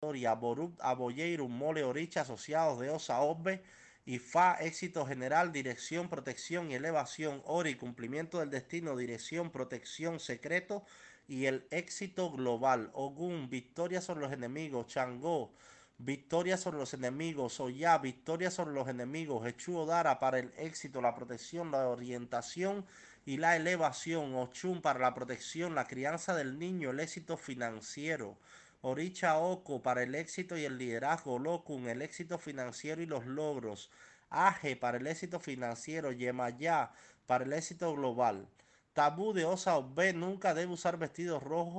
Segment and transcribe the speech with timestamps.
[0.00, 3.62] historia, Borut, Aboyeiru, Mole, Oricha, asociados de Osa, Obbe,
[4.06, 10.86] IFA, éxito general, dirección, protección y elevación, ORI, cumplimiento del destino, dirección, protección, secreto
[11.28, 15.52] y el éxito global, Ogun, victoria sobre los enemigos, Changó,
[15.98, 21.14] victoria sobre los enemigos, Oya, victoria sobre los enemigos, Echu Dara para el éxito, la
[21.14, 22.86] protección, la orientación
[23.26, 28.38] y la elevación, Ochun para la protección, la crianza del niño, el éxito financiero,
[28.82, 33.90] Oricha Oko para el éxito y el liderazgo, Lokun, el éxito financiero y los logros,
[34.30, 36.92] Aje para el éxito financiero, Yemayá
[37.26, 38.48] para el éxito global.
[38.94, 41.74] Tabú de Osa B nunca debe usar vestidos rojos